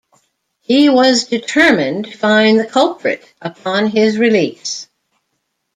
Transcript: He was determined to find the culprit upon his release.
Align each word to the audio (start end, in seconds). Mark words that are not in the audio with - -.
He 0.61 0.89
was 0.89 1.25
determined 1.25 2.05
to 2.05 2.17
find 2.17 2.59
the 2.59 2.65
culprit 2.65 3.23
upon 3.39 3.85
his 3.85 4.17
release. 4.17 4.87